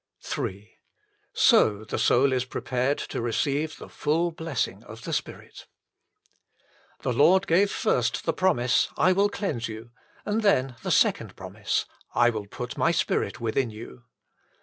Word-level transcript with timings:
Ill 0.35 0.49
So 1.31 1.83
the 1.83 1.99
soul 1.99 2.33
is 2.33 2.43
prepared 2.45 2.97
to 2.97 3.21
receive 3.21 3.77
the 3.77 3.87
full 3.87 4.31
blessing 4.31 4.83
of 4.85 5.03
the 5.03 5.13
Spirit. 5.13 5.67
The 7.01 7.13
Lord 7.13 7.45
gave 7.45 7.69
first 7.71 8.25
the 8.25 8.33
promise, 8.33 8.87
/ 8.93 8.97
will 8.97 9.29
cleanse 9.29 9.67
you; 9.67 9.91
and 10.25 10.41
then 10.41 10.75
the 10.81 10.89
second 10.89 11.35
promise, 11.35 11.85
/ 12.01 12.15
will 12.15 12.47
put 12.47 12.79
My 12.79 12.89
Spirit 12.89 13.39
within 13.39 13.69
yon. 13.69 14.03